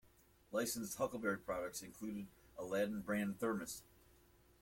[0.51, 3.83] Licensed "Huckleberry" products included an Aladdin-brand Thermos.